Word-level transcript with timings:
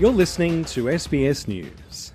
You're 0.00 0.10
listening 0.12 0.64
to 0.64 0.84
SBS 0.84 1.46
News. 1.46 2.14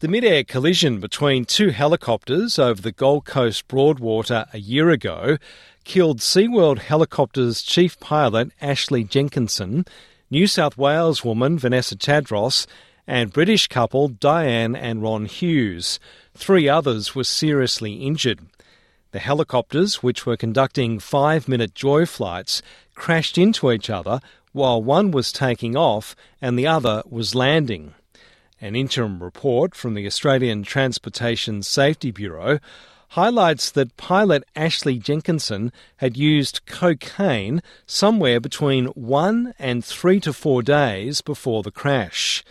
The 0.00 0.08
mid-air 0.08 0.44
collision 0.44 1.00
between 1.00 1.46
two 1.46 1.70
helicopters 1.70 2.58
over 2.58 2.82
the 2.82 2.92
Gold 2.92 3.24
Coast 3.24 3.66
Broadwater 3.66 4.44
a 4.52 4.58
year 4.58 4.90
ago 4.90 5.38
killed 5.84 6.18
SeaWorld 6.18 6.80
Helicopters 6.80 7.62
chief 7.62 7.98
pilot 7.98 8.50
Ashley 8.60 9.04
Jenkinson, 9.04 9.86
New 10.30 10.46
South 10.46 10.76
Wales 10.76 11.24
woman 11.24 11.58
Vanessa 11.58 11.96
Tadros, 11.96 12.66
and 13.06 13.32
British 13.32 13.66
couple 13.66 14.08
Diane 14.08 14.76
and 14.76 15.00
Ron 15.00 15.24
Hughes. 15.24 15.98
Three 16.34 16.68
others 16.68 17.14
were 17.14 17.24
seriously 17.24 17.94
injured. 17.94 18.40
The 19.12 19.18
helicopters, 19.18 20.02
which 20.02 20.26
were 20.26 20.36
conducting 20.36 20.98
five 20.98 21.48
minute 21.48 21.74
joy 21.74 22.04
flights, 22.04 22.60
crashed 22.94 23.38
into 23.38 23.72
each 23.72 23.88
other 23.88 24.20
while 24.52 24.82
one 24.82 25.10
was 25.10 25.32
taking 25.32 25.76
off 25.76 26.14
and 26.40 26.58
the 26.58 26.66
other 26.66 27.02
was 27.08 27.34
landing. 27.34 27.94
An 28.60 28.76
interim 28.76 29.22
report 29.22 29.74
from 29.74 29.94
the 29.94 30.06
Australian 30.06 30.62
Transportation 30.62 31.62
Safety 31.62 32.10
Bureau 32.10 32.58
highlights 33.10 33.70
that 33.70 33.96
pilot 33.96 34.44
Ashley 34.54 34.98
Jenkinson 34.98 35.72
had 35.96 36.16
used 36.16 36.66
cocaine 36.66 37.62
somewhere 37.86 38.38
between 38.38 38.86
one 38.86 39.54
and 39.58 39.84
three 39.84 40.20
to 40.20 40.32
four 40.32 40.62
days 40.62 41.20
before 41.20 41.62
the 41.62 41.72
crash. 41.72 42.44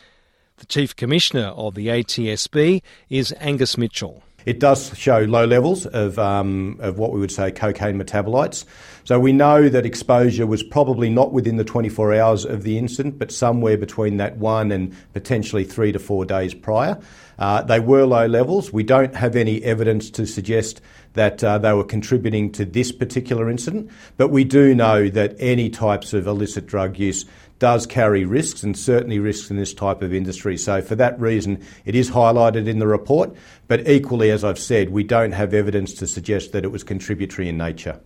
The 0.58 0.66
Chief 0.66 0.96
Commissioner 0.96 1.48
of 1.48 1.76
the 1.76 1.88
ATSB 1.88 2.82
is 3.10 3.34
Angus 3.40 3.78
Mitchell. 3.78 4.24
It 4.46 4.60
does 4.60 4.98
show 4.98 5.20
low 5.20 5.46
levels 5.46 5.86
of, 5.86 6.18
um, 6.18 6.78
of 6.80 6.98
what 6.98 7.12
we 7.12 7.20
would 7.20 7.32
say 7.32 7.52
cocaine 7.52 8.02
metabolites. 8.02 8.66
So 9.04 9.20
we 9.20 9.34
know 9.34 9.70
that 9.70 9.86
exposure 9.86 10.46
was 10.46 10.64
probably 10.64 11.10
not 11.10 11.32
within 11.34 11.58
the 11.58 11.64
24 11.64 12.14
hours 12.14 12.46
of 12.46 12.64
the 12.64 12.78
incident, 12.78 13.18
but 13.18 13.32
somewhere 13.32 13.78
between 13.78 14.18
that 14.18 14.38
one 14.38 14.72
and 14.72 14.96
potentially 15.14 15.64
three 15.64 15.92
to 15.92 16.00
four 16.00 16.26
days 16.26 16.54
prior. 16.54 17.00
Uh, 17.40 17.62
they 17.64 17.80
were 17.80 18.06
low 18.06 18.28
levels. 18.28 18.72
We 18.72 18.84
don't 18.84 19.16
have 19.16 19.36
any 19.36 19.64
evidence 19.64 20.10
to 20.12 20.28
suggest 20.28 20.82
that 21.14 21.44
uh, 21.44 21.58
they 21.58 21.74
were 21.74 21.84
contributing 21.84 22.52
to 22.52 22.66
this 22.66 22.92
particular 22.92 23.50
incident, 23.50 23.90
but 24.18 24.28
we 24.28 24.44
do 24.44 24.76
know 24.76 25.10
that 25.10 25.36
any 25.40 25.70
types 25.70 26.14
of 26.14 26.28
illicit 26.28 26.68
drug 26.68 27.00
use 27.00 27.26
does 27.60 27.86
carry 27.86 28.26
risks 28.26 28.64
and 28.64 28.78
certainly 28.78 29.20
risks 29.20 29.52
in 29.52 29.58
this 29.58 29.74
type 29.74 30.02
of 30.02 30.14
industry. 30.14 30.58
So, 30.58 30.82
for 30.82 30.96
that 30.96 31.20
reason, 31.20 31.64
it 31.86 31.96
is 31.96 32.12
highlighted 32.12 32.68
in 32.68 32.80
the 32.80 32.88
report. 32.88 33.36
But 33.68 33.88
equally, 33.88 34.32
as 34.32 34.44
I've 34.44 34.60
said, 34.60 34.90
we 34.90 35.04
don't 35.04 35.34
have 35.34 35.54
evidence 35.54 35.94
to 35.96 36.08
suggest 36.08 36.54
that 36.54 36.64
it 36.64 36.72
was 36.72 36.84
contributory 36.84 37.50
in 37.50 37.58
nature. 37.58 38.00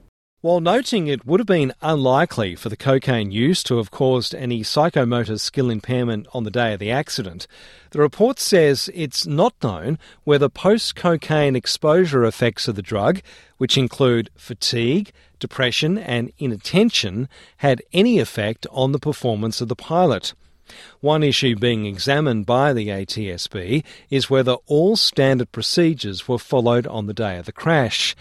While 0.43 0.59
noting 0.59 1.07
it 1.07 1.25
would 1.25 1.39
have 1.39 1.47
been 1.47 1.71
unlikely 1.81 2.55
for 2.55 2.67
the 2.67 2.75
cocaine 2.75 3.31
use 3.31 3.63
to 3.63 3.77
have 3.77 3.91
caused 3.91 4.35
any 4.35 4.59
psychomotor 4.59 5.39
skill 5.39 5.69
impairment 5.69 6.27
on 6.33 6.43
the 6.43 6.51
day 6.51 6.73
of 6.73 6.81
the 6.81 6.91
accident, 6.91 7.47
the 7.91 7.99
report 7.99 8.41
says 8.41 8.89
it's 8.93 9.25
not 9.25 9.53
known 9.63 9.97
whether 10.25 10.49
post 10.49 10.97
cocaine 10.97 11.55
exposure 11.55 12.25
effects 12.25 12.67
of 12.67 12.75
the 12.75 12.81
drug, 12.81 13.21
which 13.57 13.77
include 13.77 14.29
fatigue, 14.35 15.13
depression, 15.39 15.97
and 15.97 16.33
inattention, 16.39 17.29
had 17.59 17.81
any 17.93 18.19
effect 18.19 18.67
on 18.69 18.91
the 18.91 18.99
performance 18.99 19.61
of 19.61 19.69
the 19.69 19.77
pilot. 19.77 20.33
One 20.99 21.23
issue 21.23 21.55
being 21.55 21.85
examined 21.85 22.45
by 22.45 22.73
the 22.73 22.89
ATSB 22.89 23.85
is 24.09 24.29
whether 24.29 24.57
all 24.65 24.97
standard 24.97 25.53
procedures 25.53 26.27
were 26.27 26.37
followed 26.37 26.85
on 26.85 27.05
the 27.05 27.13
day 27.13 27.37
of 27.37 27.45
the 27.45 27.53
crash. 27.53 28.13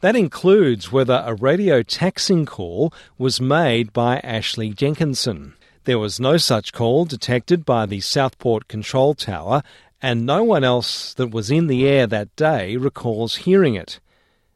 That 0.00 0.14
includes 0.14 0.92
whether 0.92 1.24
a 1.26 1.34
radio 1.34 1.82
taxiing 1.82 2.46
call 2.46 2.92
was 3.16 3.40
made 3.40 3.92
by 3.92 4.18
Ashley 4.20 4.70
Jenkinson. 4.70 5.54
There 5.84 5.98
was 5.98 6.20
no 6.20 6.36
such 6.36 6.72
call 6.72 7.04
detected 7.04 7.64
by 7.64 7.86
the 7.86 8.00
Southport 8.00 8.68
Control 8.68 9.14
Tower, 9.14 9.62
and 10.00 10.24
no 10.24 10.44
one 10.44 10.62
else 10.62 11.14
that 11.14 11.32
was 11.32 11.50
in 11.50 11.66
the 11.66 11.88
air 11.88 12.06
that 12.06 12.36
day 12.36 12.76
recalls 12.76 13.36
hearing 13.36 13.74
it. 13.74 13.98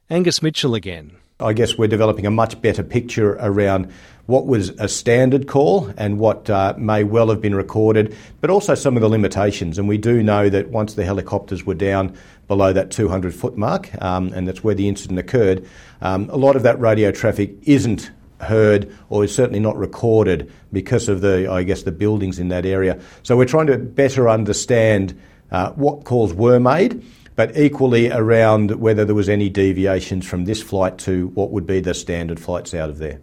Angus 0.09 0.43
Mitchell 0.43 0.77
again. 0.77 1.17
I 1.41 1.53
guess 1.53 1.77
we're 1.77 1.89
developing 1.89 2.27
a 2.27 2.31
much 2.31 2.61
better 2.61 2.83
picture 2.83 3.33
around 3.33 3.93
what 4.27 4.47
was 4.47 4.71
a 4.79 4.89
standard 4.89 5.49
call 5.49 5.93
and 5.97 6.19
what 6.19 6.49
uh, 6.49 6.75
may 6.79 7.03
well 7.05 7.29
have 7.29 7.41
been 7.41 7.55
recorded, 7.55 8.17
but 8.41 8.51
also 8.51 8.75
some 8.75 8.97
of 8.97 9.03
the 9.03 9.09
limitations. 9.09 9.79
And 9.79 9.89
we 9.89 9.99
do 9.99 10.23
know 10.23 10.49
that 10.49 10.69
once 10.69 10.95
the 10.95 11.05
helicopters 11.05 11.67
were 11.67 11.75
down 11.75 12.17
below 12.47 12.73
that 12.73 12.91
200 12.91 13.35
foot 13.35 13.57
mark, 13.57 13.91
um, 14.01 14.33
and 14.33 14.47
that's 14.47 14.63
where 14.63 14.75
the 14.75 14.89
incident 14.89 15.19
occurred, 15.19 15.69
um, 16.01 16.29
a 16.31 16.37
lot 16.37 16.55
of 16.55 16.63
that 16.63 16.79
radio 16.79 17.11
traffic 17.11 17.55
isn't 17.63 18.11
heard 18.41 18.95
or 19.09 19.25
is 19.25 19.35
certainly 19.35 19.61
not 19.61 19.77
recorded 19.77 20.53
because 20.73 21.09
of 21.09 21.21
the, 21.21 21.51
I 21.51 21.63
guess, 21.63 21.83
the 21.83 21.93
buildings 21.93 22.39
in 22.39 22.49
that 22.49 22.67
area. 22.67 23.01
So 23.23 23.37
we're 23.37 23.45
trying 23.45 23.69
to 23.69 23.79
better 23.79 24.29
understand 24.29 25.21
uh, 25.51 25.73
what 25.73 26.05
calls 26.05 26.33
were 26.33 26.59
made 26.59 27.05
but 27.35 27.57
equally 27.57 28.11
around 28.11 28.73
whether 28.81 29.05
there 29.05 29.15
was 29.15 29.29
any 29.29 29.49
deviations 29.49 30.27
from 30.27 30.45
this 30.45 30.63
flight 30.63 30.99
to 30.99 31.29
what 31.29 31.51
would 31.51 31.67
be 31.67 31.81
the 31.81 31.95
standard 31.95 32.41
flights 32.41 32.75
out 32.75 32.91
of 32.91 32.99
there. 32.99 33.21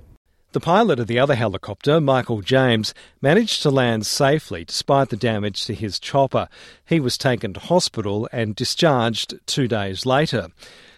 The 0.51 0.59
pilot 0.59 0.99
of 0.99 1.05
the 1.05 1.19
other 1.19 1.35
helicopter, 1.35 2.01
Michael 2.01 2.41
James, 2.41 2.95
managed 3.21 3.61
to 3.61 3.69
land 3.69 4.07
safely 4.07 4.65
despite 4.65 5.09
the 5.09 5.15
damage 5.15 5.65
to 5.65 5.75
his 5.75 5.99
chopper. 5.99 6.49
He 6.83 6.99
was 6.99 7.19
taken 7.19 7.53
to 7.53 7.59
hospital 7.59 8.27
and 8.31 8.55
discharged 8.55 9.35
two 9.45 9.67
days 9.67 10.07
later. 10.07 10.47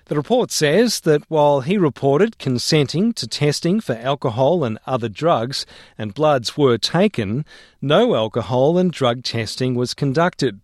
The 0.05 0.15
report 0.15 0.51
says 0.51 1.01
that 1.01 1.23
while 1.29 1.61
he 1.61 1.77
reported 1.77 2.39
consenting 2.39 3.11
to 3.13 3.27
testing 3.27 3.81
for 3.81 3.95
alcohol 3.95 4.63
and 4.63 4.79
other 4.85 5.09
drugs 5.09 5.65
and 5.97 6.13
bloods 6.13 6.57
were 6.57 6.77
taken, 6.77 7.43
no 7.81 8.15
alcohol 8.15 8.77
and 8.77 8.89
drug 8.89 9.23
testing 9.23 9.75
was 9.75 9.93
conducted. 9.93 10.61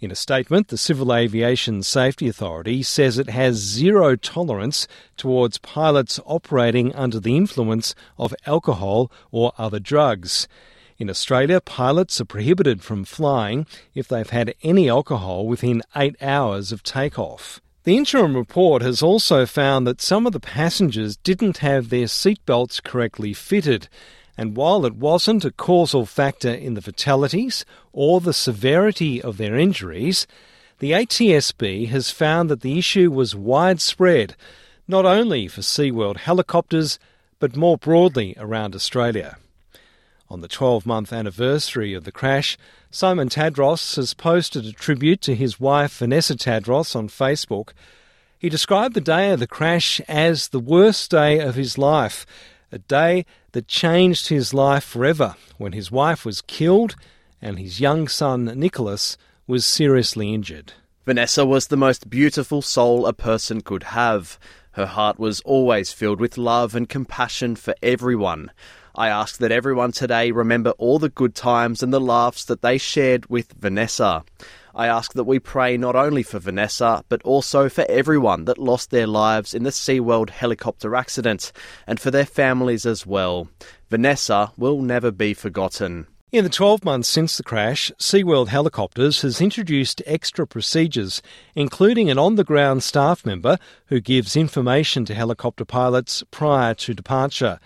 In 0.00 0.10
a 0.10 0.14
statement, 0.14 0.68
the 0.68 0.78
Civil 0.78 1.12
Aviation 1.14 1.82
Safety 1.82 2.26
Authority 2.26 2.82
says 2.82 3.18
it 3.18 3.28
has 3.28 3.56
zero 3.56 4.16
tolerance 4.16 4.88
towards 5.18 5.58
pilots 5.58 6.18
operating 6.24 6.94
under 6.94 7.20
the 7.20 7.36
influence 7.36 7.94
of 8.16 8.34
alcohol 8.46 9.12
or 9.30 9.52
other 9.58 9.78
drugs. 9.78 10.48
In 10.96 11.10
Australia, 11.10 11.60
pilots 11.60 12.18
are 12.18 12.24
prohibited 12.24 12.82
from 12.82 13.04
flying 13.04 13.66
if 13.94 14.08
they've 14.08 14.30
had 14.30 14.54
any 14.62 14.88
alcohol 14.88 15.46
within 15.46 15.82
eight 15.94 16.16
hours 16.22 16.72
of 16.72 16.82
takeoff. 16.82 17.60
The 17.84 17.98
interim 17.98 18.36
report 18.36 18.80
has 18.80 19.02
also 19.02 19.44
found 19.44 19.86
that 19.86 20.00
some 20.00 20.26
of 20.26 20.32
the 20.32 20.40
passengers 20.40 21.18
didn't 21.18 21.58
have 21.58 21.90
their 21.90 22.06
seatbelts 22.06 22.82
correctly 22.82 23.34
fitted 23.34 23.90
and 24.40 24.56
while 24.56 24.86
it 24.86 24.96
wasn't 24.96 25.44
a 25.44 25.50
causal 25.50 26.06
factor 26.06 26.48
in 26.48 26.72
the 26.72 26.80
fatalities 26.80 27.62
or 27.92 28.22
the 28.22 28.32
severity 28.32 29.20
of 29.20 29.36
their 29.36 29.58
injuries, 29.58 30.26
the 30.78 30.92
ATSB 30.92 31.88
has 31.88 32.10
found 32.10 32.48
that 32.48 32.62
the 32.62 32.78
issue 32.78 33.10
was 33.10 33.36
widespread, 33.36 34.34
not 34.88 35.04
only 35.04 35.46
for 35.46 35.60
SeaWorld 35.60 36.16
helicopters, 36.16 36.98
but 37.38 37.54
more 37.54 37.76
broadly 37.76 38.34
around 38.38 38.74
Australia. 38.74 39.36
On 40.30 40.40
the 40.40 40.48
12 40.48 40.86
month 40.86 41.12
anniversary 41.12 41.92
of 41.92 42.04
the 42.04 42.12
crash, 42.12 42.56
Simon 42.90 43.28
Tadros 43.28 43.96
has 43.96 44.14
posted 44.14 44.64
a 44.64 44.72
tribute 44.72 45.20
to 45.20 45.34
his 45.34 45.60
wife 45.60 45.98
Vanessa 45.98 46.34
Tadros 46.34 46.96
on 46.96 47.08
Facebook. 47.10 47.72
He 48.38 48.48
described 48.48 48.94
the 48.94 49.02
day 49.02 49.32
of 49.32 49.38
the 49.38 49.46
crash 49.46 50.00
as 50.08 50.48
the 50.48 50.60
worst 50.60 51.10
day 51.10 51.40
of 51.40 51.56
his 51.56 51.76
life 51.76 52.24
a 52.72 52.78
day 52.78 53.24
that 53.52 53.68
changed 53.68 54.28
his 54.28 54.54
life 54.54 54.84
forever 54.84 55.34
when 55.58 55.72
his 55.72 55.90
wife 55.90 56.24
was 56.24 56.42
killed 56.42 56.96
and 57.42 57.58
his 57.58 57.80
young 57.80 58.08
son 58.08 58.44
Nicholas 58.44 59.16
was 59.46 59.66
seriously 59.66 60.32
injured. 60.32 60.72
Vanessa 61.04 61.44
was 61.44 61.66
the 61.66 61.76
most 61.76 62.08
beautiful 62.10 62.62
soul 62.62 63.06
a 63.06 63.12
person 63.12 63.60
could 63.60 63.82
have. 63.84 64.38
Her 64.72 64.86
heart 64.86 65.18
was 65.18 65.40
always 65.40 65.92
filled 65.92 66.20
with 66.20 66.38
love 66.38 66.76
and 66.76 66.88
compassion 66.88 67.56
for 67.56 67.74
everyone. 67.82 68.52
I 68.94 69.08
ask 69.08 69.38
that 69.38 69.50
everyone 69.50 69.92
today 69.92 70.30
remember 70.30 70.70
all 70.72 70.98
the 70.98 71.08
good 71.08 71.34
times 71.34 71.82
and 71.82 71.92
the 71.92 72.00
laughs 72.00 72.44
that 72.44 72.62
they 72.62 72.78
shared 72.78 73.26
with 73.26 73.52
Vanessa. 73.52 74.24
I 74.74 74.86
ask 74.86 75.12
that 75.14 75.24
we 75.24 75.38
pray 75.38 75.76
not 75.76 75.96
only 75.96 76.22
for 76.22 76.38
Vanessa, 76.38 77.04
but 77.08 77.22
also 77.22 77.68
for 77.68 77.84
everyone 77.88 78.44
that 78.44 78.58
lost 78.58 78.90
their 78.90 79.06
lives 79.06 79.54
in 79.54 79.62
the 79.62 79.70
SeaWorld 79.70 80.30
helicopter 80.30 80.94
accident, 80.94 81.52
and 81.86 81.98
for 81.98 82.10
their 82.10 82.26
families 82.26 82.86
as 82.86 83.06
well. 83.06 83.48
Vanessa 83.88 84.52
will 84.56 84.80
never 84.80 85.10
be 85.10 85.34
forgotten. 85.34 86.06
In 86.32 86.44
the 86.44 86.50
12 86.50 86.84
months 86.84 87.08
since 87.08 87.36
the 87.36 87.42
crash, 87.42 87.90
SeaWorld 87.98 88.48
Helicopters 88.48 89.22
has 89.22 89.40
introduced 89.40 90.00
extra 90.06 90.46
procedures, 90.46 91.20
including 91.56 92.08
an 92.08 92.18
on 92.18 92.36
the 92.36 92.44
ground 92.44 92.84
staff 92.84 93.26
member 93.26 93.58
who 93.86 94.00
gives 94.00 94.36
information 94.36 95.04
to 95.06 95.14
helicopter 95.14 95.64
pilots 95.64 96.22
prior 96.30 96.72
to 96.74 96.94
departure. 96.94 97.58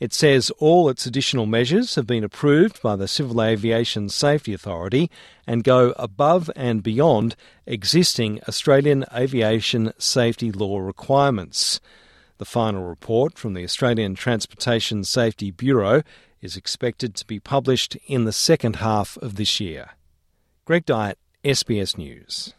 It 0.00 0.14
says 0.14 0.50
all 0.58 0.88
its 0.88 1.04
additional 1.04 1.44
measures 1.44 1.94
have 1.94 2.06
been 2.06 2.24
approved 2.24 2.80
by 2.80 2.96
the 2.96 3.06
Civil 3.06 3.42
Aviation 3.42 4.08
Safety 4.08 4.54
Authority 4.54 5.10
and 5.46 5.62
go 5.62 5.92
above 5.98 6.50
and 6.56 6.82
beyond 6.82 7.36
existing 7.66 8.40
Australian 8.48 9.04
aviation 9.14 9.92
safety 9.98 10.50
law 10.50 10.78
requirements. 10.78 11.80
The 12.38 12.46
final 12.46 12.84
report 12.84 13.38
from 13.38 13.52
the 13.52 13.62
Australian 13.62 14.14
Transportation 14.14 15.04
Safety 15.04 15.50
Bureau 15.50 16.02
is 16.40 16.56
expected 16.56 17.14
to 17.16 17.26
be 17.26 17.38
published 17.38 17.96
in 18.06 18.24
the 18.24 18.32
second 18.32 18.76
half 18.76 19.18
of 19.18 19.36
this 19.36 19.60
year. 19.60 19.90
Greg 20.64 20.86
Dyett, 20.86 21.16
SBS 21.44 21.98
News. 21.98 22.54